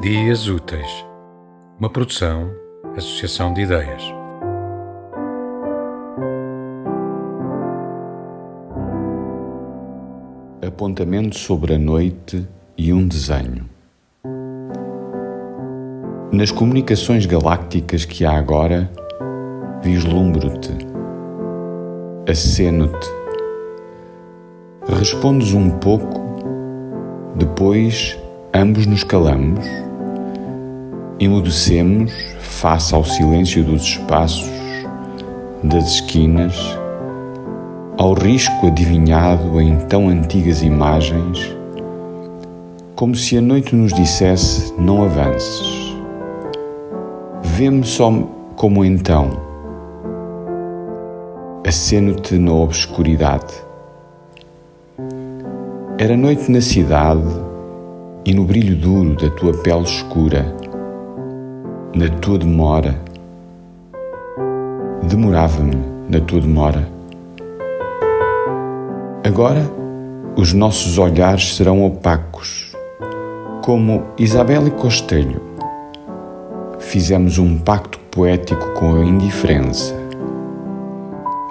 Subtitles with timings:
[0.00, 1.04] Dias Úteis,
[1.78, 2.50] uma produção,
[2.96, 4.02] associação de ideias.
[10.66, 12.48] Apontamento sobre a noite
[12.78, 13.68] e um desenho.
[16.32, 18.90] Nas comunicações galácticas que há agora,
[19.82, 20.78] vislumbro-te,
[22.26, 23.06] aceno-te,
[24.98, 26.22] respondes um pouco,
[27.36, 28.18] depois
[28.54, 29.89] ambos nos calamos
[31.20, 34.50] emudecemos face ao silêncio dos espaços,
[35.62, 36.56] das esquinas,
[37.98, 41.54] ao risco adivinhado em tão antigas imagens,
[42.96, 45.94] como se a noite nos dissesse: não avances.
[47.42, 48.10] Vê-me só
[48.56, 49.30] como então.
[51.66, 53.52] Aceno-te na obscuridade.
[55.98, 57.28] Era noite na cidade
[58.24, 60.69] e no brilho duro da tua pele escura
[61.94, 62.94] na tua demora.
[65.02, 65.76] Demorava-me
[66.08, 66.88] na tua demora.
[69.24, 69.62] Agora
[70.36, 72.72] os nossos olhares serão opacos,
[73.64, 75.42] como Isabel e Costello.
[76.78, 79.94] Fizemos um pacto poético com a indiferença,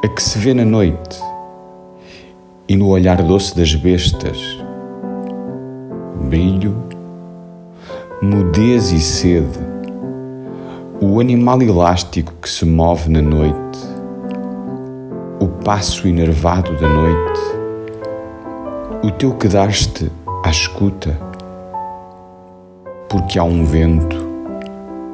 [0.04, 1.22] a que se vê na noite
[2.68, 4.38] e no olhar doce das bestas.
[6.30, 6.76] Brilho,
[8.22, 9.69] mudez e sede
[11.02, 13.80] o animal elástico que se move na noite,
[15.40, 17.40] o passo enervado da noite,
[19.02, 20.12] o teu quedaste
[20.44, 21.18] à escuta,
[23.08, 24.18] porque há um vento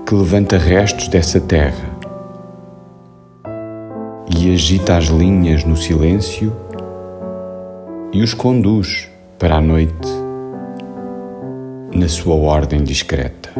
[0.08, 1.96] que levanta restos dessa terra
[4.36, 6.52] e agita as linhas no silêncio
[8.12, 10.10] e os conduz para a noite
[11.94, 13.52] na sua ordem discreta.